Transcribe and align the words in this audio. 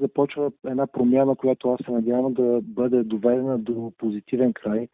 започва 0.00 0.50
една 0.66 0.86
промяна, 0.86 1.36
която 1.36 1.70
аз 1.70 1.86
се 1.86 1.92
надявам 1.92 2.32
да 2.32 2.60
бъде 2.62 3.02
доведена 3.02 3.58
до 3.58 3.92
позитивен 3.98 4.52
край. 4.52 4.88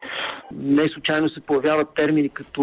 Не 0.51 0.83
случайно 0.83 1.29
се 1.29 1.41
появяват 1.41 1.87
термини 1.95 2.29
като 2.29 2.61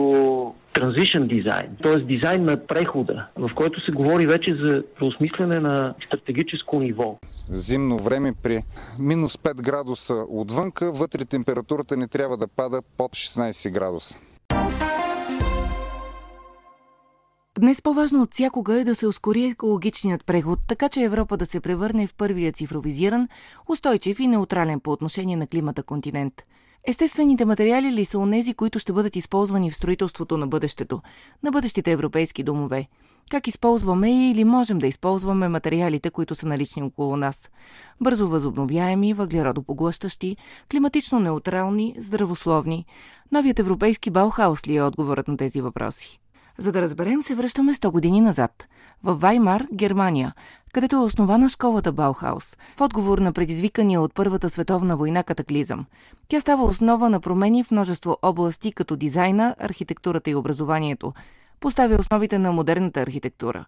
transition 0.74 1.26
дизайн, 1.26 1.76
т.е. 1.82 1.96
дизайн 1.96 2.44
на 2.44 2.66
прехода, 2.66 3.26
в 3.36 3.50
който 3.54 3.80
се 3.80 3.92
говори 3.92 4.26
вече 4.26 4.54
за 4.54 4.84
преосмислене 4.98 5.60
на 5.60 5.94
стратегическо 6.06 6.80
ниво. 6.80 7.18
Зимно 7.48 7.96
време 7.96 8.32
при 8.42 8.62
минус 9.00 9.36
5 9.36 9.62
градуса 9.64 10.14
отвънка, 10.30 10.92
вътре 10.92 11.24
температурата 11.24 11.96
не 11.96 12.08
трябва 12.08 12.36
да 12.36 12.46
пада 12.56 12.80
под 12.98 13.10
16 13.10 13.72
градуса. 13.72 14.35
Днес 17.58 17.82
по-важно 17.82 18.22
от 18.22 18.34
всякога 18.34 18.80
е 18.80 18.84
да 18.84 18.94
се 18.94 19.06
ускори 19.06 19.44
екологичният 19.44 20.26
преход, 20.26 20.58
така 20.68 20.88
че 20.88 21.02
Европа 21.02 21.36
да 21.36 21.46
се 21.46 21.60
превърне 21.60 22.06
в 22.06 22.14
първия 22.14 22.52
цифровизиран, 22.52 23.28
устойчив 23.68 24.20
и 24.20 24.26
неутрален 24.26 24.80
по 24.80 24.92
отношение 24.92 25.36
на 25.36 25.46
климата 25.46 25.82
континент. 25.82 26.42
Естествените 26.86 27.44
материали 27.44 27.92
ли 27.92 28.04
са 28.04 28.18
онези, 28.18 28.54
които 28.54 28.78
ще 28.78 28.92
бъдат 28.92 29.16
използвани 29.16 29.70
в 29.70 29.74
строителството 29.74 30.36
на 30.36 30.46
бъдещето, 30.46 31.02
на 31.42 31.50
бъдещите 31.50 31.92
европейски 31.92 32.42
домове? 32.42 32.86
Как 33.30 33.46
използваме 33.46 34.30
или 34.30 34.44
можем 34.44 34.78
да 34.78 34.86
използваме 34.86 35.48
материалите, 35.48 36.10
които 36.10 36.34
са 36.34 36.46
налични 36.46 36.82
около 36.82 37.16
нас? 37.16 37.50
Бързо 38.00 38.28
възобновяеми, 38.28 39.14
въглеродопоглъщащи, 39.14 40.36
климатично 40.70 41.20
неутрални, 41.20 41.94
здравословни. 41.98 42.86
Новият 43.32 43.58
европейски 43.58 44.10
Баухаус 44.10 44.66
ли 44.66 44.76
е 44.76 44.82
отговорът 44.82 45.28
на 45.28 45.36
тези 45.36 45.60
въпроси? 45.60 46.20
За 46.58 46.72
да 46.72 46.82
разберем, 46.82 47.22
се 47.22 47.34
връщаме 47.34 47.74
100 47.74 47.90
години 47.90 48.20
назад. 48.20 48.68
В 49.04 49.14
Ваймар, 49.14 49.66
Германия, 49.72 50.34
където 50.72 50.96
е 50.96 51.00
основана 51.00 51.48
школата 51.48 51.92
Баухаус, 51.92 52.56
в 52.76 52.80
отговор 52.80 53.18
на 53.18 53.32
предизвикания 53.32 54.00
от 54.00 54.14
Първата 54.14 54.50
световна 54.50 54.96
война 54.96 55.22
катаклизъм. 55.22 55.86
Тя 56.28 56.40
става 56.40 56.64
основа 56.64 57.10
на 57.10 57.20
промени 57.20 57.64
в 57.64 57.70
множество 57.70 58.16
области, 58.22 58.72
като 58.72 58.96
дизайна, 58.96 59.54
архитектурата 59.58 60.30
и 60.30 60.34
образованието. 60.34 61.12
Поставя 61.60 61.96
основите 62.00 62.38
на 62.38 62.52
модерната 62.52 63.00
архитектура. 63.00 63.64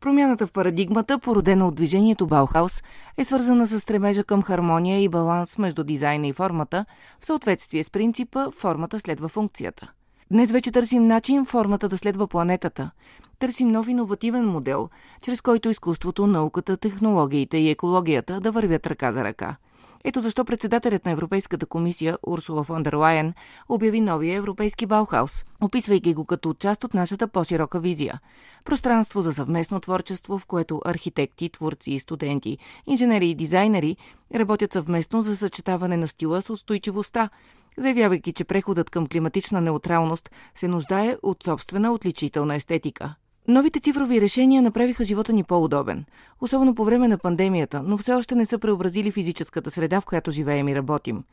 Промяната 0.00 0.46
в 0.46 0.52
парадигмата, 0.52 1.18
породена 1.18 1.68
от 1.68 1.74
движението 1.74 2.26
Баухаус, 2.26 2.82
е 3.16 3.24
свързана 3.24 3.66
с 3.66 3.80
стремежа 3.80 4.24
към 4.24 4.42
хармония 4.42 5.02
и 5.02 5.08
баланс 5.08 5.58
между 5.58 5.84
дизайна 5.84 6.26
и 6.26 6.32
формата, 6.32 6.84
в 7.20 7.26
съответствие 7.26 7.84
с 7.84 7.90
принципа 7.90 8.50
формата 8.50 9.00
следва 9.00 9.28
функцията. 9.28 9.92
Днес 10.30 10.50
вече 10.50 10.70
търсим 10.70 11.06
начин 11.06 11.44
формата 11.44 11.88
да 11.88 11.98
следва 11.98 12.26
планетата. 12.26 12.90
Търсим 13.38 13.68
нов 13.68 13.88
иновативен 13.88 14.46
модел, 14.46 14.88
чрез 15.22 15.40
който 15.40 15.68
изкуството, 15.68 16.26
науката, 16.26 16.76
технологиите 16.76 17.58
и 17.58 17.70
екологията 17.70 18.40
да 18.40 18.52
вървят 18.52 18.86
ръка 18.86 19.12
за 19.12 19.24
ръка. 19.24 19.56
Ето 20.04 20.20
защо 20.20 20.44
председателят 20.44 21.04
на 21.04 21.10
Европейската 21.10 21.66
комисия 21.66 22.18
Урсула 22.26 22.64
фон 22.64 22.82
дер 22.82 22.92
Лайен 22.92 23.34
обяви 23.68 24.00
новия 24.00 24.36
европейски 24.36 24.86
Баухаус, 24.86 25.44
описвайки 25.60 26.14
го 26.14 26.24
като 26.24 26.54
част 26.54 26.84
от 26.84 26.94
нашата 26.94 27.28
по-широка 27.28 27.80
визия. 27.80 28.20
Пространство 28.64 29.22
за 29.22 29.32
съвместно 29.32 29.80
творчество, 29.80 30.38
в 30.38 30.46
което 30.46 30.82
архитекти, 30.84 31.48
творци 31.48 31.92
и 31.92 31.98
студенти, 31.98 32.58
инженери 32.86 33.30
и 33.30 33.34
дизайнери 33.34 33.96
работят 34.34 34.72
съвместно 34.72 35.22
за 35.22 35.36
съчетаване 35.36 35.96
на 35.96 36.08
стила 36.08 36.42
с 36.42 36.50
устойчивостта, 36.50 37.28
заявявайки, 37.76 38.32
че 38.32 38.44
преходът 38.44 38.90
към 38.90 39.06
климатична 39.06 39.60
неутралност 39.60 40.30
се 40.54 40.68
нуждае 40.68 41.16
от 41.22 41.42
собствена 41.42 41.92
отличителна 41.92 42.54
естетика. 42.54 43.14
Новите 43.48 43.80
цифрови 43.80 44.20
решения 44.20 44.62
направиха 44.62 45.04
живота 45.04 45.32
ни 45.32 45.44
по-удобен, 45.44 46.04
особено 46.40 46.74
по 46.74 46.84
време 46.84 47.08
на 47.08 47.18
пандемията, 47.18 47.82
но 47.82 47.98
все 47.98 48.14
още 48.14 48.34
не 48.34 48.46
са 48.46 48.58
преобразили 48.58 49.10
физическата 49.10 49.70
среда, 49.70 50.00
в 50.00 50.04
която 50.04 50.30
живеем 50.30 50.68
и 50.68 50.74
работим. 50.74 51.24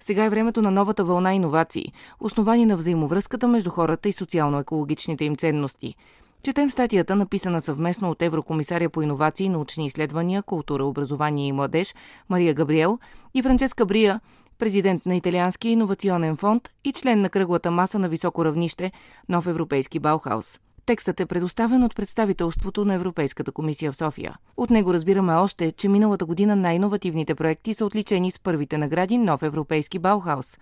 Сега 0.00 0.24
е 0.24 0.30
времето 0.30 0.62
на 0.62 0.70
новата 0.70 1.04
вълна 1.04 1.34
иновации, 1.34 1.92
основани 2.20 2.66
на 2.66 2.76
взаимовръзката 2.76 3.48
между 3.48 3.70
хората 3.70 4.08
и 4.08 4.12
социално-екологичните 4.12 5.24
им 5.24 5.36
ценности. 5.36 5.94
Четем 6.42 6.70
статията, 6.70 7.16
написана 7.16 7.60
съвместно 7.60 8.10
от 8.10 8.22
Еврокомисаря 8.22 8.90
по 8.90 9.02
иновации, 9.02 9.48
научни 9.48 9.86
изследвания, 9.86 10.42
култура, 10.42 10.84
образование 10.84 11.48
и 11.48 11.52
младеж 11.52 11.94
Мария 12.28 12.54
Габриел 12.54 12.98
и 13.34 13.42
Франческа 13.42 13.86
Брия, 13.86 14.20
президент 14.58 15.06
на 15.06 15.16
Италианския 15.16 15.72
иновационен 15.72 16.36
фонд 16.36 16.70
и 16.84 16.92
член 16.92 17.20
на 17.20 17.28
кръглата 17.28 17.70
маса 17.70 17.98
на 17.98 18.08
високо 18.08 18.44
равнище 18.44 18.92
Нов 19.28 19.46
европейски 19.46 19.98
Баухаус. 19.98 20.60
Текстът 20.90 21.20
е 21.20 21.26
предоставен 21.26 21.82
от 21.82 21.96
представителството 21.96 22.84
на 22.84 22.94
Европейската 22.94 23.52
комисия 23.52 23.92
в 23.92 23.96
София. 23.96 24.36
От 24.56 24.70
него 24.70 24.94
разбираме 24.94 25.32
още, 25.34 25.72
че 25.72 25.88
миналата 25.88 26.24
година 26.24 26.56
най-инновативните 26.56 27.34
проекти 27.34 27.74
са 27.74 27.84
отличени 27.84 28.30
с 28.30 28.40
първите 28.40 28.78
награди 28.78 29.18
Нов 29.18 29.42
европейски 29.42 29.98
Баухаус. 29.98 30.58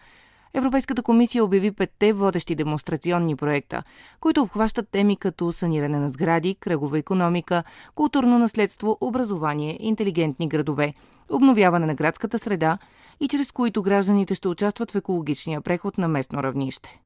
Европейската 0.54 1.02
комисия 1.02 1.44
обяви 1.44 1.70
петте 1.70 2.12
водещи 2.12 2.54
демонстрационни 2.54 3.36
проекта, 3.36 3.82
които 4.20 4.42
обхващат 4.42 4.88
теми 4.88 5.16
като 5.16 5.52
саниране 5.52 5.98
на 5.98 6.08
сгради, 6.10 6.54
кръгова 6.54 6.98
економика, 6.98 7.62
културно 7.94 8.38
наследство, 8.38 8.98
образование, 9.00 9.76
интелигентни 9.80 10.48
градове, 10.48 10.94
обновяване 11.30 11.86
на 11.86 11.94
градската 11.94 12.38
среда 12.38 12.78
и 13.20 13.28
чрез 13.28 13.52
които 13.52 13.82
гражданите 13.82 14.34
ще 14.34 14.48
участват 14.48 14.90
в 14.90 14.96
екологичния 14.96 15.60
преход 15.60 15.98
на 15.98 16.08
местно 16.08 16.42
равнище. 16.42 17.00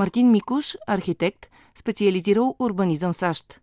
Мартин 0.00 0.30
Микуш, 0.30 0.76
архитект, 0.86 1.46
специализирал 1.74 2.56
урбанизъм 2.58 3.12
в 3.12 3.16
САЩ. 3.16 3.60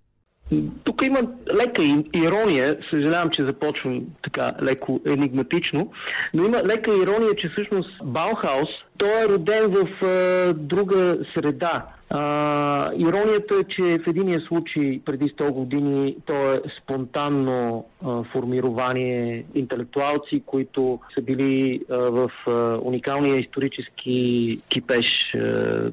Тук 0.84 1.02
има 1.02 1.20
лека 1.56 1.84
ирония, 2.16 2.78
съжалявам, 2.90 3.30
че 3.30 3.44
започвам 3.44 4.02
така 4.24 4.54
леко 4.64 5.02
енигматично, 5.06 5.92
но 6.34 6.46
има 6.46 6.58
лека 6.58 6.92
ирония, 6.92 7.36
че 7.38 7.50
всъщност 7.50 7.90
Баухаус, 8.04 8.70
той 8.98 9.10
е 9.10 9.28
роден 9.30 9.74
в 9.74 10.06
а, 10.06 10.54
друга 10.54 11.18
среда. 11.38 11.86
А, 12.10 12.92
иронията 12.98 13.56
е, 13.56 13.64
че 13.64 13.82
в 13.82 14.08
единия 14.08 14.42
случай 14.42 15.02
преди 15.06 15.26
100 15.26 15.52
години 15.52 16.16
то 16.26 16.54
е 16.54 16.62
спонтанно 16.82 17.86
а, 18.06 18.24
формирование 18.24 19.46
интелектуалци, 19.56 20.44
които 20.46 21.00
са 21.16 21.22
били 21.22 21.82
а, 21.90 21.96
в 21.98 22.32
а, 22.48 22.52
уникалния 22.82 23.40
исторически 23.40 24.60
кипеш 24.70 25.36
а, 25.36 25.92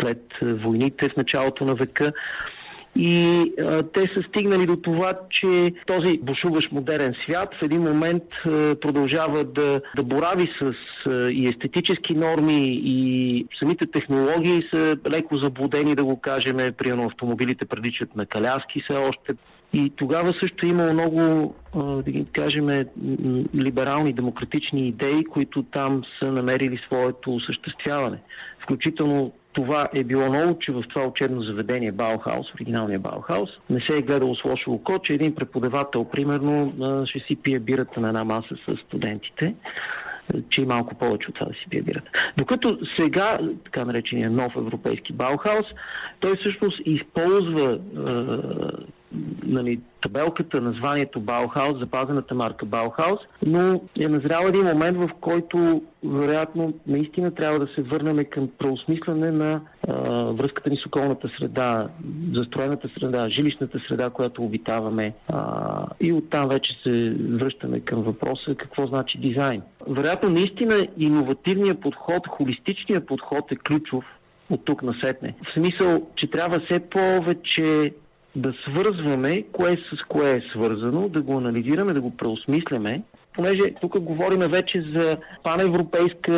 след 0.00 0.22
войните 0.42 1.08
в 1.08 1.16
началото 1.16 1.64
на 1.64 1.74
века. 1.74 2.12
И 2.96 3.42
а, 3.60 3.82
те 3.82 4.00
са 4.00 4.22
стигнали 4.28 4.66
до 4.66 4.76
това, 4.76 5.12
че 5.30 5.72
този 5.86 6.18
бушуващ 6.18 6.72
модерен 6.72 7.14
свят 7.24 7.48
в 7.60 7.64
един 7.64 7.82
момент 7.82 8.22
а, 8.46 8.50
продължава 8.80 9.44
да, 9.44 9.80
да 9.96 10.02
борави 10.02 10.48
с 10.62 10.72
а, 11.06 11.30
и 11.30 11.48
естетически 11.48 12.14
норми 12.14 12.80
и 12.84 13.46
самите 13.58 13.86
технологии 13.86 14.62
са 14.74 14.96
леко 15.10 15.38
заблудени, 15.38 15.94
да 15.94 16.04
го 16.04 16.20
кажем. 16.20 16.56
Примерно 16.78 17.06
автомобилите 17.06 17.64
приличат 17.64 18.16
на 18.16 18.26
каляски 18.26 18.82
все 18.82 18.96
още. 18.96 19.32
И 19.74 19.92
тогава 19.96 20.32
също 20.42 20.66
е 20.66 20.68
имало 20.68 20.92
много, 20.92 21.54
да 21.74 22.10
ги 22.10 22.26
кажем, 22.32 22.66
либерални, 23.54 24.12
демократични 24.12 24.88
идеи, 24.88 25.24
които 25.24 25.62
там 25.62 26.02
са 26.22 26.32
намерили 26.32 26.80
своето 26.86 27.34
осъществяване. 27.34 28.18
Включително 28.62 29.32
това 29.52 29.86
е 29.94 30.04
било 30.04 30.28
ново, 30.28 30.58
че 30.58 30.72
в 30.72 30.84
това 30.94 31.06
учебно 31.06 31.42
заведение 31.42 31.92
Баухаус, 31.92 32.54
оригиналния 32.54 32.98
Баухаус, 32.98 33.50
не 33.70 33.80
се 33.90 33.98
е 33.98 34.02
гледало 34.02 34.34
с 34.34 34.44
лошо 34.44 34.72
око, 34.72 34.98
че 34.98 35.12
един 35.12 35.34
преподавател, 35.34 36.04
примерно, 36.04 36.72
ще 37.06 37.18
си 37.18 37.36
пие 37.36 37.58
бирата 37.58 38.00
на 38.00 38.08
една 38.08 38.24
маса 38.24 38.56
с 38.68 38.76
студентите 38.86 39.54
че 40.50 40.60
и 40.60 40.66
малко 40.66 40.94
повече 40.94 41.28
от 41.28 41.34
това 41.34 41.46
да 41.46 41.52
си 41.52 41.66
пие 41.70 41.82
бирата. 41.82 42.10
Докато 42.36 42.76
сега, 42.98 43.38
така 43.64 43.84
наречения 43.84 44.30
нов 44.30 44.56
европейски 44.56 45.12
Баухаус, 45.12 45.66
той 46.20 46.36
всъщност 46.36 46.80
използва 46.84 47.78
нали, 49.42 49.80
табелката, 50.00 50.60
названието 50.60 51.20
Баухаус, 51.20 51.80
запазената 51.80 52.34
марка 52.34 52.66
Баухаус, 52.66 53.20
но 53.46 53.80
е 54.00 54.08
назрял 54.08 54.48
един 54.48 54.64
момент, 54.64 54.98
в 54.98 55.10
който 55.20 55.82
вероятно 56.04 56.74
наистина 56.86 57.34
трябва 57.34 57.58
да 57.58 57.66
се 57.74 57.82
върнем 57.82 58.24
към 58.30 58.48
преосмислене 58.58 59.30
на 59.30 59.60
връзката 60.32 60.70
ни 60.70 60.76
с 60.76 60.86
околната 60.86 61.28
среда, 61.38 61.88
застроената 62.34 62.88
среда, 62.98 63.28
жилищната 63.28 63.78
среда, 63.88 64.10
която 64.10 64.44
обитаваме. 64.44 65.14
И 66.00 66.12
оттам 66.12 66.48
вече 66.48 66.72
се 66.82 67.16
връщаме 67.30 67.80
към 67.80 68.02
въпроса 68.02 68.54
какво 68.56 68.86
значи 68.86 69.18
дизайн. 69.18 69.62
Вероятно, 69.88 70.30
наистина, 70.30 70.86
иновативният 70.98 71.80
подход, 71.80 72.26
холистичният 72.28 73.06
подход 73.06 73.52
е 73.52 73.56
ключов 73.56 74.04
от 74.50 74.64
тук 74.64 74.82
на 74.82 74.94
сетне. 75.02 75.34
В 75.44 75.54
смисъл, 75.54 76.06
че 76.16 76.30
трябва 76.30 76.60
все 76.60 76.80
повече 76.80 77.92
да 78.36 78.52
свързваме 78.68 79.42
кое 79.52 79.72
с 79.72 80.04
кое 80.08 80.30
е 80.30 80.42
свързано, 80.54 81.08
да 81.08 81.22
го 81.22 81.38
анализираме, 81.38 81.92
да 81.92 82.00
го 82.00 82.16
преосмисляме 82.16 83.02
понеже 83.34 83.74
тук 83.80 84.00
говорим 84.00 84.40
вече 84.40 84.84
за 84.94 85.16
паневропейска 85.42 86.32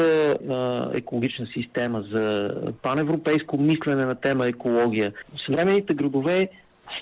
а, 0.50 0.90
екологична 0.94 1.46
система, 1.54 2.04
за 2.12 2.54
паневропейско 2.82 3.56
мислене 3.56 4.04
на 4.04 4.14
тема 4.14 4.46
екология. 4.46 5.12
Съвременните 5.46 5.94
градове 5.94 6.48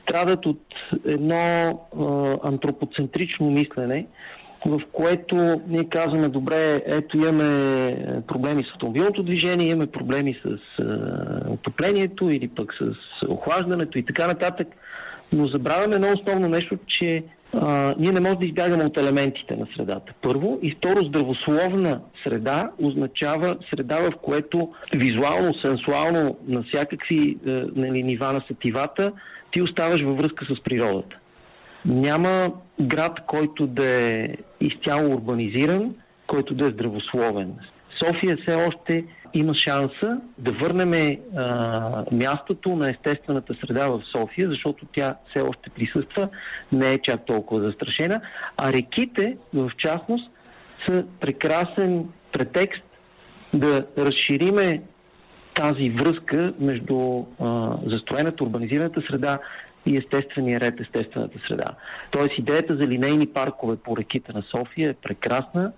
страдат 0.02 0.46
от 0.46 0.60
едно 1.04 1.34
а, 1.34 2.36
антропоцентрично 2.42 3.50
мислене, 3.50 4.06
в 4.66 4.80
което 4.92 5.60
ние 5.68 5.84
казваме, 5.84 6.28
добре, 6.28 6.82
ето 6.86 7.16
имаме 7.16 8.22
проблеми 8.28 8.62
с 8.62 8.74
автомобилното 8.74 9.22
движение, 9.22 9.68
имаме 9.68 9.86
проблеми 9.86 10.40
с 10.44 10.58
а, 10.82 11.50
отоплението 11.50 12.30
или 12.30 12.48
пък 12.48 12.74
с 12.80 12.94
охлаждането 13.28 13.98
и 13.98 14.04
така 14.04 14.26
нататък, 14.26 14.68
но 15.32 15.46
забравяме 15.46 15.94
едно 15.94 16.08
основно 16.16 16.48
нещо, 16.48 16.78
че 16.86 17.24
а, 17.52 17.94
ние 17.98 18.12
не 18.12 18.20
можем 18.20 18.38
да 18.38 18.46
избягаме 18.46 18.84
от 18.84 18.98
елементите 18.98 19.56
на 19.56 19.66
средата. 19.76 20.12
Първо. 20.22 20.58
И 20.62 20.70
второ, 20.70 21.04
здравословна 21.04 22.00
среда 22.24 22.70
означава 22.78 23.56
среда, 23.70 23.96
в 23.96 24.10
което 24.22 24.72
визуално, 24.94 25.54
сенсуално, 25.64 26.36
на 26.48 26.62
всякакви 26.62 27.38
е, 27.46 27.50
нали, 27.76 28.02
нива 28.02 28.32
на 28.32 28.40
сетивата, 28.48 29.12
ти 29.52 29.62
оставаш 29.62 30.02
във 30.02 30.16
връзка 30.16 30.44
с 30.44 30.62
природата. 30.62 31.16
Няма 31.86 32.52
град, 32.80 33.18
който 33.26 33.66
да 33.66 33.84
е 33.84 34.28
изцяло 34.60 35.14
урбанизиран, 35.14 35.94
който 36.26 36.54
да 36.54 36.66
е 36.66 36.70
здравословен. 36.70 37.54
София 38.04 38.36
все 38.36 38.54
още 38.54 39.04
има 39.34 39.54
шанса 39.54 40.20
да 40.38 40.52
върнем 40.52 41.18
мястото 42.12 42.76
на 42.76 42.90
естествената 42.90 43.54
среда 43.60 43.88
в 43.88 44.02
София, 44.16 44.48
защото 44.50 44.86
тя 44.92 45.16
все 45.28 45.40
още 45.40 45.70
присъства, 45.70 46.28
не 46.72 46.92
е 46.92 46.98
чак 46.98 47.26
толкова 47.26 47.60
застрашена, 47.60 48.20
а 48.56 48.72
реките 48.72 49.36
в 49.54 49.70
частност 49.78 50.30
са 50.88 51.04
прекрасен 51.20 52.08
претекст 52.32 52.82
да 53.54 53.86
разшириме 53.98 54.82
тази 55.54 55.90
връзка 55.90 56.52
между 56.60 57.24
а, 57.40 57.76
застроената, 57.86 58.44
урбанизираната 58.44 59.02
среда 59.10 59.38
и 59.86 59.96
естествения 59.96 60.60
ред, 60.60 60.80
естествената 60.80 61.38
среда. 61.48 61.66
Тоест 62.10 62.38
идеята 62.38 62.76
за 62.76 62.86
линейни 62.86 63.26
паркове 63.26 63.76
по 63.76 63.96
реките 63.96 64.32
на 64.32 64.42
София 64.56 64.90
е 64.90 64.94
прекрасна 64.94 65.72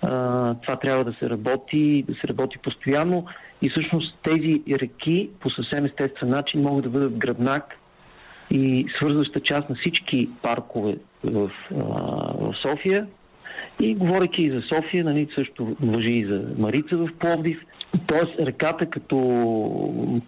това 0.00 0.76
трябва 0.82 1.04
да 1.04 1.12
се 1.12 1.30
работи, 1.30 2.04
да 2.08 2.14
се 2.14 2.28
работи 2.28 2.58
постоянно 2.58 3.26
и 3.62 3.70
всъщност 3.70 4.18
тези 4.22 4.62
реки 4.80 5.30
по 5.40 5.50
съвсем 5.50 5.84
естествен 5.84 6.28
начин 6.28 6.62
могат 6.62 6.84
да 6.84 6.90
бъдат 6.90 7.18
гръбнак 7.18 7.76
и 8.50 8.86
свързваща 8.96 9.40
част 9.40 9.70
на 9.70 9.76
всички 9.76 10.28
паркове 10.42 10.96
в, 11.24 11.50
в 11.70 12.54
София. 12.66 13.06
И 13.80 13.94
говоряки 13.94 14.42
и 14.42 14.52
за 14.52 14.62
София, 14.72 15.04
нали, 15.04 15.28
също 15.34 15.76
въжи 15.82 16.12
и 16.12 16.26
за 16.26 16.42
Марица 16.58 16.96
в 16.96 17.08
Пловдив. 17.18 17.60
Тоест 18.06 18.40
реката 18.40 18.86
като 18.86 19.16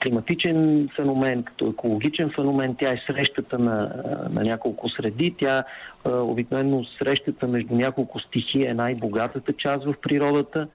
климатичен 0.03 0.89
феномен, 0.97 1.43
като 1.43 1.67
екологичен 1.67 2.31
феномен, 2.35 2.77
тя 2.79 2.91
е 2.91 3.03
срещата 3.07 3.59
на, 3.59 3.93
на 4.31 4.43
няколко 4.43 4.89
среди. 4.89 5.35
Тя 5.39 5.65
обикновено 6.05 6.85
срещата 6.85 7.49
между 7.49 7.75
няколко 7.75 8.21
стихии 8.21 8.67
е 8.67 8.75
най-богатата 8.75 9.53
част 9.53 9.85
в 9.85 9.95
природата. 10.03 10.69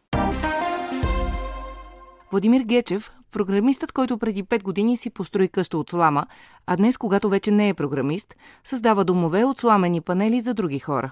Владимир 2.32 2.62
Гечев, 2.62 3.12
програмистът, 3.32 3.92
който 3.92 4.18
преди 4.18 4.44
5 4.44 4.64
години 4.64 4.98
си 4.98 5.14
построи 5.14 5.48
къща 5.48 5.78
от 5.78 5.90
слама, 5.90 6.26
а 6.68 6.76
днес, 6.76 6.98
когато 6.98 7.30
вече 7.30 7.52
не 7.52 7.70
е 7.70 7.74
програмист, 7.74 8.36
създава 8.64 9.06
домове 9.06 9.44
от 9.44 9.60
сламени 9.60 10.02
панели 10.02 10.42
за 10.42 10.54
други 10.54 10.80
хора. 10.80 11.12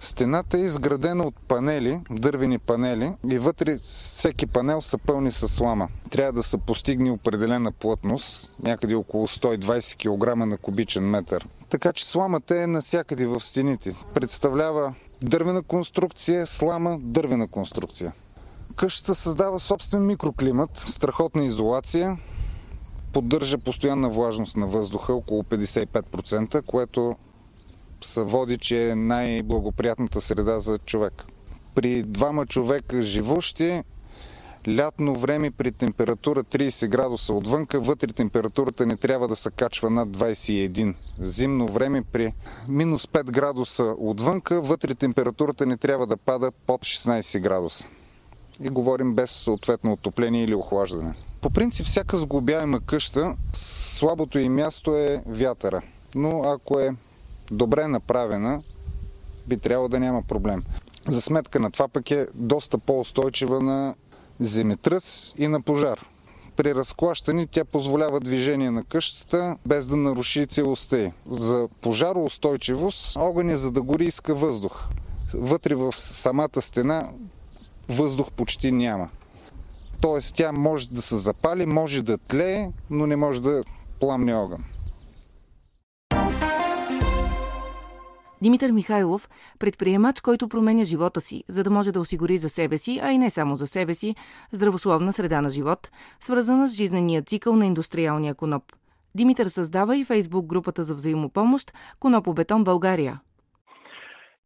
Стената 0.00 0.58
е 0.58 0.60
изградена 0.60 1.24
от 1.24 1.34
панели, 1.48 2.00
дървени 2.10 2.58
панели 2.58 3.12
и 3.30 3.38
вътре 3.38 3.78
всеки 3.78 4.46
панел 4.46 4.82
са 4.82 4.98
пълни 4.98 5.32
с 5.32 5.48
слама. 5.48 5.88
Трябва 6.10 6.32
да 6.32 6.42
се 6.42 6.58
постигне 6.58 7.10
определена 7.10 7.72
плътност, 7.72 8.54
някъде 8.62 8.94
около 8.94 9.28
120 9.28 9.96
кг 9.96 10.36
на 10.36 10.58
кубичен 10.58 11.10
метър. 11.10 11.46
Така 11.70 11.92
че 11.92 12.06
сламата 12.06 12.62
е 12.62 12.66
насякъде 12.66 13.26
в 13.26 13.40
стените. 13.40 13.96
Представлява 14.14 14.94
дървена 15.22 15.62
конструкция, 15.62 16.46
слама, 16.46 16.98
дървена 17.00 17.48
конструкция. 17.48 18.12
Къщата 18.76 19.14
създава 19.14 19.60
собствен 19.60 20.06
микроклимат, 20.06 20.70
страхотна 20.78 21.44
изолация, 21.44 22.18
поддържа 23.12 23.58
постоянна 23.58 24.10
влажност 24.10 24.56
на 24.56 24.66
въздуха, 24.66 25.14
около 25.14 25.42
55%, 25.42 26.62
което 26.62 27.16
се 28.04 28.22
води, 28.22 28.58
че 28.58 28.90
е 28.90 28.94
най-благоприятната 28.94 30.20
среда 30.20 30.60
за 30.60 30.78
човек. 30.78 31.24
При 31.74 32.02
двама 32.02 32.46
човека 32.46 33.02
живущи, 33.02 33.82
лятно 34.68 35.14
време 35.14 35.50
при 35.50 35.72
температура 35.72 36.44
30 36.44 36.88
градуса 36.88 37.32
отвънка, 37.32 37.80
вътре 37.80 38.12
температурата 38.12 38.86
не 38.86 38.96
трябва 38.96 39.28
да 39.28 39.36
се 39.36 39.50
качва 39.50 39.90
над 39.90 40.08
21. 40.08 40.94
Зимно 41.18 41.66
време 41.66 42.02
при 42.12 42.32
минус 42.68 43.06
5 43.06 43.24
градуса 43.24 43.94
отвънка, 43.98 44.60
вътре 44.60 44.94
температурата 44.94 45.66
не 45.66 45.76
трябва 45.76 46.06
да 46.06 46.16
пада 46.16 46.50
под 46.66 46.80
16 46.80 47.40
градуса. 47.40 47.86
И 48.60 48.68
говорим 48.68 49.14
без 49.14 49.30
съответно 49.30 49.92
отопление 49.92 50.44
или 50.44 50.54
охлаждане. 50.54 51.14
По 51.40 51.50
принцип, 51.50 51.86
всяка 51.86 52.18
сглобяема 52.18 52.80
къща, 52.80 53.34
слабото 53.52 54.38
и 54.38 54.48
място 54.48 54.96
е 54.96 55.22
вятъра. 55.26 55.82
Но 56.14 56.42
ако 56.42 56.80
е 56.80 56.94
добре 57.50 57.88
направена, 57.88 58.62
би 59.46 59.58
трябвало 59.58 59.88
да 59.88 60.00
няма 60.00 60.22
проблем. 60.22 60.62
За 61.08 61.20
сметка 61.20 61.60
на 61.60 61.70
това 61.70 61.88
пък 61.88 62.10
е 62.10 62.26
доста 62.34 62.78
по-устойчива 62.78 63.60
на 63.60 63.94
земетръс 64.40 65.34
и 65.38 65.48
на 65.48 65.62
пожар. 65.62 66.06
При 66.56 66.74
разклащане 66.74 67.46
тя 67.46 67.64
позволява 67.64 68.20
движение 68.20 68.70
на 68.70 68.84
къщата 68.84 69.56
без 69.66 69.86
да 69.86 69.96
наруши 69.96 70.46
целостта 70.46 70.98
й. 70.98 71.12
За 71.30 71.68
пожароустойчивост 71.80 73.16
огъня 73.16 73.56
за 73.56 73.70
да 73.70 73.82
гори 73.82 74.04
иска 74.04 74.34
въздух. 74.34 74.84
Вътре 75.34 75.74
в 75.74 75.94
самата 75.98 76.62
стена 76.62 77.08
въздух 77.88 78.30
почти 78.36 78.72
няма. 78.72 79.08
Тоест 80.00 80.34
тя 80.34 80.52
може 80.52 80.88
да 80.88 81.02
се 81.02 81.16
запали, 81.16 81.66
може 81.66 82.02
да 82.02 82.18
тлее, 82.18 82.68
но 82.90 83.06
не 83.06 83.16
може 83.16 83.42
да 83.42 83.64
пламне 84.00 84.34
огън. 84.34 84.64
Димитър 88.42 88.70
Михайлов, 88.70 89.28
предприемач, 89.58 90.20
който 90.20 90.48
променя 90.48 90.84
живота 90.84 91.20
си, 91.20 91.44
за 91.48 91.64
да 91.64 91.70
може 91.70 91.92
да 91.92 92.00
осигури 92.00 92.38
за 92.38 92.48
себе 92.48 92.78
си, 92.78 93.00
а 93.02 93.12
и 93.12 93.18
не 93.18 93.30
само 93.30 93.56
за 93.56 93.66
себе 93.66 93.94
си, 93.94 94.14
здравословна 94.52 95.12
среда 95.12 95.40
на 95.40 95.50
живот, 95.50 95.90
свързана 96.20 96.66
с 96.66 96.74
жизнения 96.74 97.22
цикъл 97.22 97.56
на 97.56 97.66
индустриалния 97.66 98.34
коноп. 98.34 98.62
Димитър 99.14 99.46
създава 99.46 99.96
и 99.96 100.04
фейсбук 100.04 100.46
групата 100.46 100.82
за 100.82 100.94
взаимопомощ 100.94 101.72
Конопобетон 102.00 102.64
България. 102.64 103.20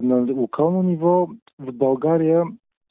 На 0.02 0.32
локално 0.32 0.82
ниво 0.82 1.28
в 1.59 1.73
България 1.73 2.42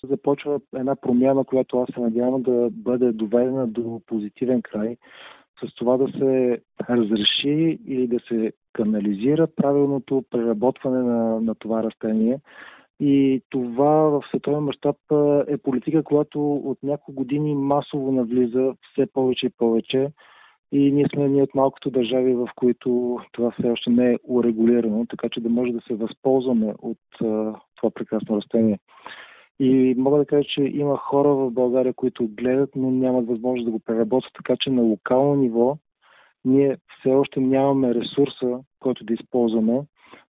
започва 0.03 0.59
една 0.75 0.95
промяна, 0.95 1.43
която 1.43 1.79
аз 1.79 1.89
се 1.93 1.99
надявам 1.99 2.41
да 2.41 2.69
бъде 2.71 3.11
доведена 3.11 3.67
до 3.67 4.01
позитивен 4.07 4.61
край 4.61 4.97
с 5.63 5.75
това 5.75 5.97
да 5.97 6.07
се 6.07 6.61
разреши 6.89 7.79
или 7.87 8.07
да 8.07 8.19
се 8.27 8.51
канализира 8.73 9.47
правилното 9.55 10.23
преработване 10.31 11.03
на, 11.03 11.41
на 11.41 11.55
това 11.55 11.83
растение. 11.83 12.39
И 12.99 13.41
това 13.49 14.09
в 14.09 14.23
световен 14.29 14.63
мащаб 14.63 14.95
е 15.47 15.57
политика, 15.57 16.03
която 16.03 16.53
от 16.53 16.77
няколко 16.83 17.13
години 17.13 17.55
масово 17.55 18.11
навлиза 18.11 18.73
все 18.91 19.05
повече 19.13 19.45
и 19.45 19.53
повече. 19.57 20.07
И 20.71 20.91
ние 20.91 21.05
сме 21.13 21.27
ние 21.27 21.43
от 21.43 21.55
малкото 21.55 21.91
държави, 21.91 22.33
в 22.33 22.49
които 22.55 23.19
това 23.31 23.51
все 23.51 23.69
още 23.69 23.89
не 23.89 24.11
е 24.11 24.17
урегулирано, 24.27 25.05
така 25.09 25.29
че 25.29 25.41
да 25.41 25.49
може 25.49 25.71
да 25.71 25.81
се 25.81 25.93
възползваме 25.93 26.73
от 26.81 26.97
това 27.75 27.91
прекрасно 27.93 28.37
растение. 28.37 28.79
И 29.59 29.95
мога 29.97 30.17
да 30.17 30.25
кажа, 30.25 30.47
че 30.53 30.61
има 30.61 30.97
хора 30.97 31.35
в 31.35 31.51
България, 31.51 31.93
които 31.93 32.27
гледат, 32.27 32.69
но 32.75 32.91
нямат 32.91 33.27
възможност 33.27 33.65
да 33.65 33.71
го 33.71 33.79
преработват, 33.79 34.33
така 34.33 34.55
че 34.59 34.69
на 34.69 34.81
локално 34.81 35.35
ниво 35.35 35.77
ние 36.45 36.77
все 36.99 37.09
още 37.09 37.39
нямаме 37.39 37.95
ресурса, 37.95 38.59
който 38.79 39.03
да 39.03 39.13
използваме. 39.13 39.81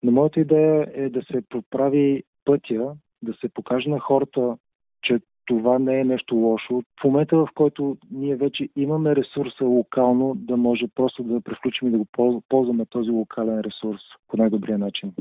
Но 0.03 0.11
моята 0.11 0.39
идея 0.39 0.87
е 0.93 1.09
да 1.09 1.21
се 1.21 1.41
поправи 1.49 2.23
пътя, 2.45 2.95
да 3.21 3.33
се 3.33 3.49
покаже 3.49 3.89
на 3.89 3.99
хората, 3.99 4.57
че 5.01 5.19
това 5.45 5.79
не 5.79 5.99
е 5.99 6.03
нещо 6.03 6.35
лошо. 6.35 6.83
В 7.01 7.03
момента, 7.03 7.37
в 7.37 7.47
който 7.55 7.97
ние 8.11 8.35
вече 8.35 8.69
имаме 8.75 9.15
ресурса 9.15 9.65
локално, 9.65 10.35
да 10.35 10.57
може 10.57 10.87
просто 10.95 11.23
да 11.23 11.41
превключим 11.41 11.87
и 11.87 11.91
да 11.91 11.97
го 11.97 12.07
ползваме 12.49 12.85
този 12.85 13.09
локален 13.09 13.59
ресурс 13.59 14.01
по 14.27 14.37
най-добрия 14.37 14.77
начин. 14.77 15.13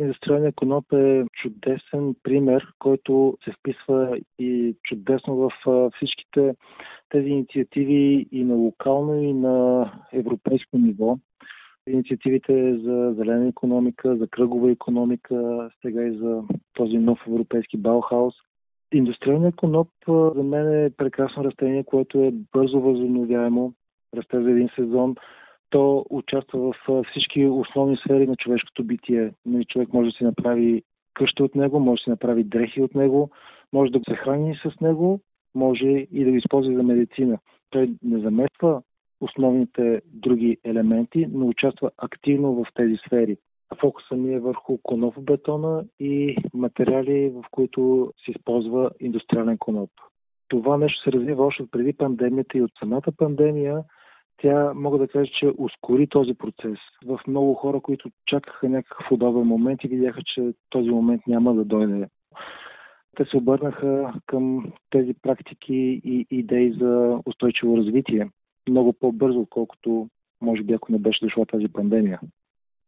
Индустриалният 0.00 0.54
коноп 0.54 0.92
е 0.92 1.24
чудесен 1.32 2.14
пример, 2.22 2.66
който 2.78 3.38
се 3.44 3.52
вписва 3.52 4.18
и 4.38 4.74
чудесно 4.82 5.36
в 5.36 5.50
всичките 5.96 6.54
тези 7.08 7.28
инициативи 7.28 8.26
и 8.32 8.44
на 8.44 8.54
локално, 8.54 9.22
и 9.22 9.32
на 9.32 9.92
европейско 10.12 10.78
ниво. 10.78 11.18
Инициативите 11.88 12.78
за 12.78 13.14
зелена 13.16 13.48
економика, 13.48 14.16
за 14.16 14.28
кръгова 14.28 14.70
економика, 14.70 15.70
сега 15.82 16.02
и 16.02 16.18
за 16.18 16.42
този 16.74 16.98
нов 16.98 17.18
европейски 17.26 17.76
Баухаус. 17.76 18.34
Индустриалният 18.92 19.56
коноп 19.56 19.88
за 20.08 20.42
мен 20.42 20.84
е 20.84 20.90
прекрасно 20.90 21.44
растение, 21.44 21.84
което 21.84 22.18
е 22.18 22.32
бързо 22.52 22.80
възобновяемо, 22.80 23.72
расте 24.16 24.42
за 24.42 24.50
един 24.50 24.68
сезон 24.76 25.14
то 25.70 26.06
участва 26.10 26.72
в 26.88 27.04
всички 27.10 27.46
основни 27.46 27.96
сфери 27.96 28.26
на 28.26 28.36
човешкото 28.36 28.84
битие. 28.84 29.32
Нали, 29.46 29.64
човек 29.64 29.92
може 29.92 30.10
да 30.10 30.16
си 30.16 30.24
направи 30.24 30.82
къща 31.14 31.44
от 31.44 31.54
него, 31.54 31.80
може 31.80 32.00
да 32.00 32.04
си 32.04 32.10
направи 32.10 32.44
дрехи 32.44 32.82
от 32.82 32.94
него, 32.94 33.30
може 33.72 33.92
да 33.92 34.00
се 34.08 34.14
храни 34.14 34.54
с 34.54 34.80
него, 34.80 35.20
може 35.54 35.86
и 35.86 36.24
да 36.24 36.30
го 36.30 36.36
използва 36.36 36.74
за 36.74 36.82
медицина. 36.82 37.38
Той 37.70 37.90
не 38.02 38.18
замества 38.18 38.82
основните 39.20 40.02
други 40.04 40.56
елементи, 40.64 41.26
но 41.32 41.46
участва 41.46 41.90
активно 41.98 42.52
в 42.52 42.66
тези 42.74 42.96
сфери. 43.06 43.36
Фокуса 43.80 44.16
ми 44.16 44.34
е 44.34 44.40
върху 44.40 44.78
бетона 45.20 45.84
и 46.00 46.36
материали, 46.54 47.30
в 47.30 47.44
които 47.50 48.12
се 48.24 48.30
използва 48.30 48.90
индустриален 49.00 49.58
коноп. 49.58 49.90
Това 50.48 50.76
нещо 50.76 51.02
се 51.02 51.12
развива 51.12 51.44
още 51.44 51.64
преди 51.70 51.92
пандемията 51.92 52.58
и 52.58 52.62
от 52.62 52.70
самата 52.78 53.12
пандемия 53.16 53.84
тя 54.42 54.72
мога 54.74 54.98
да 54.98 55.08
кажа, 55.08 55.30
че 55.38 55.52
ускори 55.58 56.06
този 56.06 56.34
процес. 56.34 56.78
В 57.06 57.20
много 57.26 57.54
хора, 57.54 57.80
които 57.80 58.10
чакаха 58.26 58.68
някакъв 58.68 59.12
удобен 59.12 59.46
момент 59.46 59.84
и 59.84 59.88
видяха, 59.88 60.20
че 60.34 60.52
този 60.70 60.90
момент 60.90 61.22
няма 61.26 61.54
да 61.54 61.64
дойде. 61.64 62.08
Те 63.16 63.24
се 63.24 63.36
обърнаха 63.36 64.12
към 64.26 64.72
тези 64.90 65.14
практики 65.22 66.00
и 66.04 66.26
идеи 66.30 66.72
за 66.72 67.20
устойчиво 67.26 67.76
развитие 67.76 68.28
много 68.68 68.92
по-бързо, 68.92 69.40
отколкото 69.40 70.08
може 70.40 70.62
би 70.62 70.72
ако 70.72 70.92
не 70.92 70.98
беше 70.98 71.24
дошла 71.24 71.46
тази 71.46 71.68
пандемия. 71.68 72.20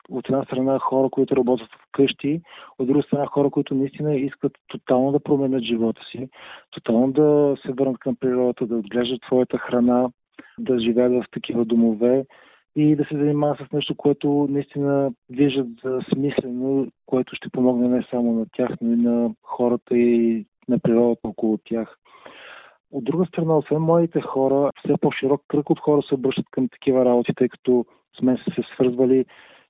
От 0.09 0.29
една 0.29 0.45
страна 0.45 0.79
хора, 0.79 1.11
които 1.11 1.37
работят 1.37 1.69
в 1.69 1.89
къщи, 1.93 2.41
от 2.79 2.87
друга 2.87 3.03
страна 3.03 3.27
хора, 3.27 3.51
които 3.51 3.75
наистина 3.75 4.17
искат 4.17 4.53
тотално 4.69 5.13
да 5.13 5.21
променят 5.21 5.63
живота 5.63 6.03
си, 6.11 6.29
тотално 6.71 7.13
да 7.13 7.57
се 7.67 7.73
върнат 7.73 7.99
към 7.99 8.17
природата, 8.17 8.67
да 8.67 8.77
отглеждат 8.77 9.21
твоята 9.23 9.59
храна, 9.59 10.09
да 10.59 10.81
живеят 10.81 11.13
в 11.13 11.25
такива 11.31 11.65
домове 11.65 12.25
и 12.77 12.97
да 12.97 13.05
се 13.05 13.17
занимават 13.17 13.59
с 13.59 13.73
нещо, 13.73 13.95
което 13.95 14.47
наистина 14.51 15.13
виждат 15.31 15.69
смислено, 16.15 16.89
което 17.07 17.37
ще 17.37 17.49
помогне 17.49 17.89
не 17.89 18.07
само 18.11 18.33
на 18.33 18.47
тях, 18.57 18.71
но 18.81 18.93
и 18.93 18.97
на 18.97 19.31
хората 19.43 19.97
и 19.97 20.45
на 20.69 20.79
природата 20.79 21.29
около 21.29 21.59
тях. 21.65 21.99
От 22.91 23.05
друга 23.05 23.27
страна, 23.27 23.57
освен 23.57 23.81
младите 23.81 24.21
хора, 24.21 24.71
все 24.85 24.95
по-широк 25.01 25.43
кръг 25.49 25.71
от 25.71 25.81
хора 25.81 26.03
се 26.03 26.15
обръщат 26.15 26.47
към 26.51 26.69
такива 26.69 27.05
работи, 27.05 27.33
тъй 27.37 27.49
като 27.49 27.85
сме 28.19 28.37
се 28.37 28.63
свързвали 28.75 29.25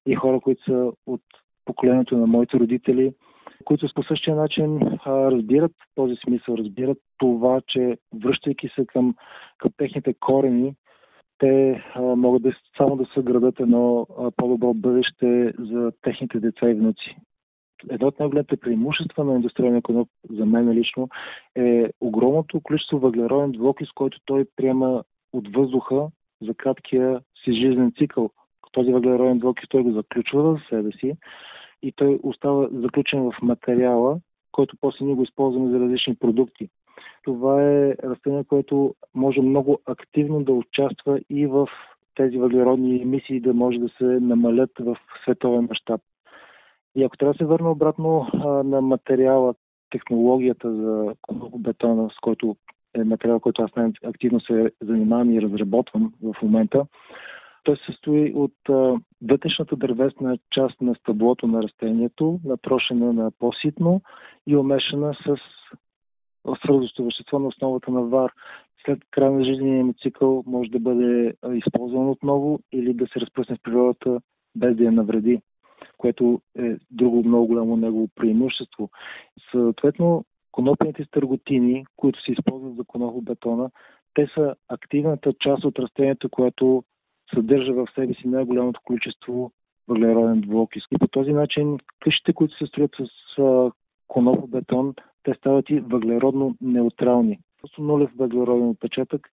и 0.06 0.14
хора, 0.14 0.40
които 0.40 0.64
са 0.64 0.92
от 1.06 1.20
поколението 1.64 2.16
на 2.16 2.26
моите 2.26 2.56
родители, 2.56 3.12
които 3.62 3.88
по 3.94 4.02
същия 4.02 4.36
начин 4.36 4.80
а, 5.04 5.30
разбират 5.30 5.72
този 5.94 6.14
смисъл, 6.24 6.54
разбират 6.54 6.98
това, 7.18 7.60
че 7.68 7.98
връщайки 8.24 8.68
се 8.74 8.86
към, 8.86 9.14
към 9.58 9.70
техните 9.76 10.14
корени, 10.14 10.74
те 11.38 11.84
а, 11.94 12.00
могат 12.00 12.42
да 12.42 12.52
само 12.76 12.96
да 12.96 13.06
съградат 13.14 13.60
едно 13.60 14.06
а, 14.18 14.30
по-добро 14.36 14.74
бъдеще 14.74 15.52
за 15.58 15.92
техните 16.02 16.40
деца 16.40 16.70
и 16.70 16.74
внуци. 16.74 17.16
Едно 17.90 18.06
от 18.06 18.18
най-големите 18.18 18.56
преимущества 18.56 19.24
на 19.24 19.34
индустриалния 19.34 19.82
коноп 19.82 20.08
за 20.30 20.46
мен 20.46 20.70
лично 20.70 21.08
е 21.56 21.90
огромното 22.00 22.60
количество 22.60 22.98
въглероден 22.98 23.52
двуокис, 23.52 23.88
който 23.94 24.18
той 24.24 24.44
приема 24.56 25.02
от 25.32 25.54
въздуха 25.54 26.06
за 26.42 26.54
краткия 26.54 27.20
си 27.44 27.52
жизнен 27.52 27.92
цикъл. 27.98 28.30
Този 28.72 28.92
въглероден 28.92 29.38
двуокис 29.38 29.68
той 29.68 29.82
го 29.82 29.92
заключва 29.92 30.42
в 30.42 30.60
себе 30.68 30.92
си 30.92 31.12
и 31.82 31.92
той 31.92 32.18
остава 32.22 32.68
заключен 32.72 33.30
в 33.30 33.42
материала, 33.42 34.18
който 34.52 34.76
после 34.80 35.04
ние 35.04 35.14
го 35.14 35.22
използваме 35.22 35.70
за 35.70 35.80
различни 35.80 36.14
продукти. 36.14 36.68
Това 37.24 37.62
е 37.62 37.96
растение, 38.04 38.44
което 38.44 38.94
може 39.14 39.40
много 39.40 39.78
активно 39.86 40.44
да 40.44 40.52
участва 40.52 41.20
и 41.30 41.46
в 41.46 41.68
тези 42.14 42.38
въглеродни 42.38 43.02
емисии 43.02 43.40
да 43.40 43.54
може 43.54 43.78
да 43.78 43.88
се 43.88 44.04
намалят 44.04 44.70
в 44.80 44.96
световен 45.22 45.66
мащаб. 45.70 46.00
И 46.94 47.04
ако 47.04 47.16
трябва 47.16 47.32
да 47.32 47.38
се 47.38 47.44
върна 47.44 47.70
обратно 47.70 48.26
на 48.64 48.80
материала, 48.80 49.54
технологията 49.90 50.74
за 50.74 51.14
бетона, 51.58 52.10
с 52.10 52.20
който 52.20 52.56
е 52.94 53.04
материал, 53.04 53.40
който 53.40 53.62
аз 53.62 53.76
най-активно 53.76 54.40
се 54.40 54.70
занимавам 54.80 55.30
и 55.30 55.42
разработвам 55.42 56.12
в 56.22 56.34
момента, 56.42 56.86
той 57.62 57.76
се 57.76 57.82
състои 57.86 58.32
от 58.34 58.54
вътрешната 59.22 59.76
дървесна 59.76 60.38
част 60.50 60.80
на 60.80 60.94
стъблото 60.94 61.46
на 61.46 61.62
растението, 61.62 62.40
натрошена 62.44 63.12
на 63.12 63.30
по-ситно 63.38 64.00
и 64.46 64.56
омешана 64.56 65.14
с 65.26 65.36
свързващо 66.64 67.04
вещество 67.04 67.38
на 67.38 67.48
основата 67.48 67.90
на 67.90 68.02
вар. 68.02 68.32
След 68.84 68.98
края 69.10 69.30
на 69.30 69.44
жизнения 69.44 69.84
му 69.84 69.94
цикъл 70.02 70.42
може 70.46 70.70
да 70.70 70.80
бъде 70.80 71.34
използван 71.54 72.08
отново 72.08 72.60
или 72.72 72.94
да 72.94 73.06
се 73.06 73.20
разпръсне 73.20 73.56
в 73.56 73.62
природата 73.62 74.20
без 74.56 74.76
да 74.76 74.84
я 74.84 74.92
навреди, 74.92 75.40
което 75.98 76.40
е 76.58 76.76
друго 76.90 77.24
много 77.24 77.46
голямо 77.46 77.76
негово 77.76 78.08
преимущество. 78.14 78.90
Съответно, 79.50 80.24
конопените 80.52 81.04
стърготини, 81.04 81.84
които 81.96 82.22
се 82.22 82.32
използват 82.32 82.76
за 82.76 82.84
бетона, 83.22 83.70
те 84.14 84.26
са 84.34 84.54
активната 84.68 85.32
част 85.40 85.64
от 85.64 85.78
растението, 85.78 86.28
което 86.30 86.84
съдържа 87.34 87.72
в 87.72 87.86
себе 87.94 88.14
си 88.14 88.28
най-голямото 88.28 88.80
количество 88.84 89.52
въглероден 89.88 90.40
двуокис. 90.40 90.82
И 90.90 90.98
по 90.98 91.08
този 91.08 91.32
начин 91.32 91.78
къщите, 92.00 92.32
които 92.32 92.56
се 92.56 92.66
строят 92.66 92.90
с 92.98 93.32
бетон, 94.46 94.94
те 95.22 95.34
стават 95.34 95.70
и 95.70 95.80
въглеродно 95.80 96.56
неутрални. 96.60 97.38
Просто 97.60 97.82
нулев 97.82 98.10
въглероден 98.16 98.68
отпечатък. 98.68 99.28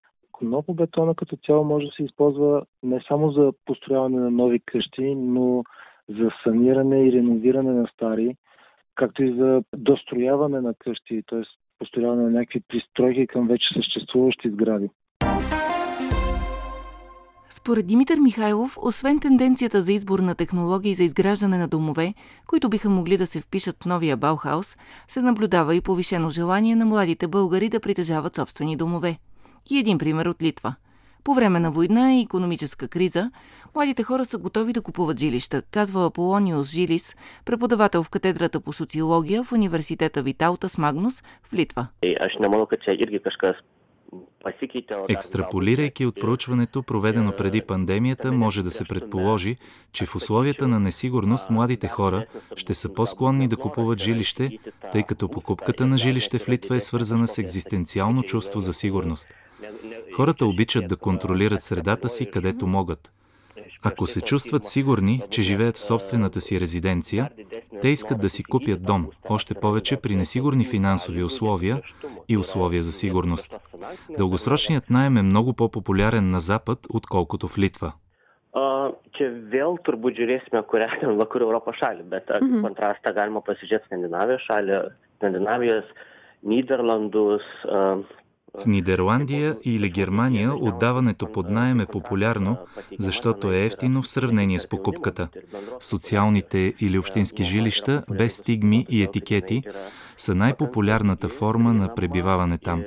бетона 0.74 1.14
като 1.14 1.36
цяло 1.36 1.64
може 1.64 1.86
да 1.86 1.92
се 1.92 2.02
използва 2.02 2.62
не 2.82 3.00
само 3.08 3.30
за 3.30 3.52
построяване 3.66 4.20
на 4.20 4.30
нови 4.30 4.60
къщи, 4.60 5.14
но 5.14 5.64
за 6.08 6.30
саниране 6.44 7.02
и 7.02 7.12
реновиране 7.12 7.72
на 7.72 7.88
стари, 7.94 8.36
както 8.94 9.24
и 9.24 9.34
за 9.34 9.62
дострояване 9.76 10.60
на 10.60 10.74
къщи, 10.74 11.22
т.е. 11.26 11.42
построяване 11.78 12.22
на 12.22 12.30
някакви 12.30 12.60
пристройки 12.68 13.26
към 13.26 13.48
вече 13.48 13.66
съществуващи 13.74 14.50
сгради. 14.50 14.90
Според 17.60 17.86
Димитър 17.86 18.18
Михайлов, 18.18 18.78
освен 18.82 19.20
тенденцията 19.20 19.80
за 19.82 19.92
избор 19.92 20.18
на 20.18 20.34
технологии 20.34 20.94
за 20.94 21.04
изграждане 21.04 21.58
на 21.58 21.68
домове, 21.68 22.14
които 22.46 22.68
биха 22.68 22.90
могли 22.90 23.16
да 23.16 23.26
се 23.26 23.40
впишат 23.40 23.82
в 23.82 23.86
новия 23.86 24.16
Баухаус, 24.16 24.76
се 25.08 25.22
наблюдава 25.22 25.74
и 25.74 25.80
повишено 25.80 26.30
желание 26.30 26.76
на 26.76 26.86
младите 26.86 27.28
българи 27.28 27.68
да 27.68 27.80
притежават 27.80 28.36
собствени 28.36 28.76
домове. 28.76 29.18
И 29.70 29.78
един 29.78 29.98
пример 29.98 30.26
от 30.26 30.42
Литва. 30.42 30.74
По 31.24 31.34
време 31.34 31.60
на 31.60 31.70
война 31.70 32.14
и 32.14 32.20
економическа 32.20 32.88
криза, 32.88 33.30
младите 33.74 34.02
хора 34.02 34.24
са 34.24 34.38
готови 34.38 34.72
да 34.72 34.82
купуват 34.82 35.20
жилища, 35.20 35.62
казва 35.62 36.06
Аполониус 36.06 36.68
Жилис, 36.68 37.16
преподавател 37.44 38.02
в 38.02 38.10
катедрата 38.10 38.60
по 38.60 38.72
социология 38.72 39.44
в 39.44 39.52
университета 39.52 40.22
Виталтас 40.22 40.78
Магнус 40.78 41.22
в 41.42 41.52
Литва. 41.52 41.86
Aš 42.26 42.32
nemanau, 42.40 42.66
kad 42.66 42.80
čia 42.84 42.92
irgi 42.96 43.20
kažkas 43.20 43.56
Екстраполирайки 45.08 46.06
от 46.06 46.20
проучването, 46.20 46.82
проведено 46.82 47.32
преди 47.32 47.62
пандемията, 47.62 48.32
може 48.32 48.62
да 48.62 48.70
се 48.70 48.84
предположи, 48.84 49.56
че 49.92 50.06
в 50.06 50.16
условията 50.16 50.68
на 50.68 50.80
несигурност 50.80 51.50
младите 51.50 51.88
хора 51.88 52.26
ще 52.56 52.74
са 52.74 52.94
по-склонни 52.94 53.48
да 53.48 53.56
купуват 53.56 54.00
жилище, 54.00 54.58
тъй 54.92 55.02
като 55.02 55.28
покупката 55.28 55.86
на 55.86 55.98
жилище 55.98 56.38
в 56.38 56.48
Литва 56.48 56.76
е 56.76 56.80
свързана 56.80 57.28
с 57.28 57.38
екзистенциално 57.38 58.22
чувство 58.22 58.60
за 58.60 58.72
сигурност. 58.72 59.34
Хората 60.16 60.46
обичат 60.46 60.88
да 60.88 60.96
контролират 60.96 61.62
средата 61.62 62.08
си 62.08 62.30
където 62.30 62.66
могат. 62.66 63.12
Ако 63.84 64.06
се 64.06 64.20
чувстват 64.20 64.66
сигурни, 64.66 65.22
че 65.30 65.42
живеят 65.42 65.76
в 65.76 65.84
собствената 65.84 66.40
си 66.40 66.60
резиденция, 66.60 67.30
те 67.82 67.88
искат 67.88 68.20
да 68.20 68.30
си 68.30 68.44
купят 68.44 68.82
дом, 68.82 69.06
още 69.28 69.54
повече 69.54 69.96
при 69.96 70.16
несигурни 70.16 70.64
финансови 70.64 71.22
условия 71.22 71.82
и 72.28 72.36
условия 72.36 72.82
за 72.82 72.92
сигурност. 72.92 73.56
Дългосрочният 74.18 74.90
найем 74.90 75.16
е 75.16 75.22
много 75.22 75.52
по-популярен 75.52 76.30
на 76.30 76.40
Запад, 76.40 76.78
отколкото 76.94 77.48
в 77.48 77.58
Литва. 77.58 77.92
Čia 79.20 79.28
vėl 79.52 79.76
turbūt 79.86 80.16
žiūrėsime, 80.18 80.62
kurią 80.66 81.12
vakarų 81.20 81.46
Europos 81.46 81.76
šalį, 81.78 82.06
bet 82.10 82.30
mm 82.32 82.40
-hmm. 82.40 82.62
kontrastą 82.64 83.12
galima 83.14 83.40
pasižiūrėti 83.44 83.86
Skandinavijos 83.86 84.42
šalį. 84.48 84.78
Skandinavijos 85.18 85.86
Нидерландус, 86.42 87.44
в 88.62 88.66
Нидерландия 88.66 89.56
или 89.62 89.90
Германия 89.90 90.54
отдаването 90.54 91.32
под 91.32 91.50
найем 91.50 91.80
е 91.80 91.86
популярно, 91.86 92.58
защото 92.98 93.52
е 93.52 93.64
ефтино 93.64 94.02
в 94.02 94.08
сравнение 94.08 94.60
с 94.60 94.68
покупката. 94.68 95.28
Социалните 95.80 96.74
или 96.80 96.98
общински 96.98 97.44
жилища, 97.44 98.02
без 98.10 98.36
стигми 98.36 98.86
и 98.88 99.02
етикети, 99.02 99.62
са 100.16 100.34
най-популярната 100.34 101.28
форма 101.28 101.72
на 101.72 101.94
пребиваване 101.94 102.58
там. 102.58 102.82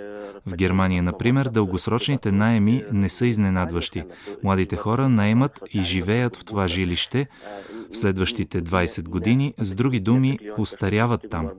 В 0.46 0.56
Германия, 0.56 1.04
например, 1.04 1.46
дългосрочните 1.46 2.32
найеми 2.32 2.84
не 2.92 3.10
са 3.10 3.26
изненадващи. 3.26 4.04
Младите 4.44 4.76
хора 4.76 5.10
наемат 5.10 5.60
и 5.72 5.82
живеят 5.82 6.36
в 6.36 6.46
това 6.46 6.68
жилище 6.68 7.28
в 7.94 7.98
следващите 7.98 8.62
20 8.62 9.10
години, 9.10 9.54
с 9.58 9.76
други 9.76 10.00
думи, 10.00 10.40
устаряват 10.58 11.22
там. 11.32 11.50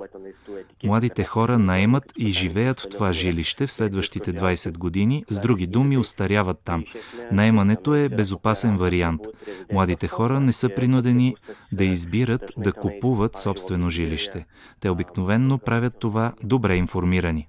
Младите 0.85 1.25
хора 1.25 1.59
наемат 1.59 2.13
и 2.19 2.31
живеят 2.31 2.81
в 2.81 2.89
това 2.89 3.13
жилище 3.13 3.67
в 3.67 3.73
следващите 3.73 4.33
20 4.33 4.79
години, 4.79 5.25
с 5.29 5.41
други 5.41 5.67
думи, 5.67 5.99
устаряват 5.99 6.59
там. 6.65 6.85
Наемането 7.33 7.95
е 7.95 8.09
безопасен 8.09 8.77
вариант. 8.77 9.21
Младите 9.73 10.09
хора 10.09 10.41
не 10.41 10.53
са 10.53 10.69
принудени 10.69 11.37
да 11.73 11.85
избират 11.85 12.53
да 12.57 12.73
купуват 12.73 13.37
собствено 13.37 13.91
жилище. 13.91 14.47
Те 14.81 14.91
обикновенно 14.91 15.59
правят 15.59 15.95
това 15.99 16.33
добре 16.43 16.77
информирани. 16.77 17.49